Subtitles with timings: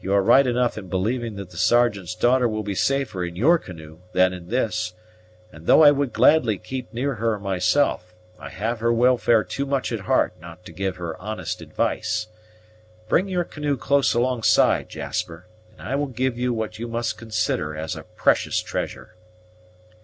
[0.00, 3.58] You are right enough in believing that the Sergeant's daughter will be safer in your
[3.58, 4.94] canoe than in this;
[5.50, 9.90] and though I would gladly keep her near myself, I have her welfare too much
[9.90, 12.28] at heart not to give her honest advice.
[13.08, 17.74] Bring your canoe close alongside, Jasper, and I will give you what you must consider
[17.76, 19.16] as a precious treasure."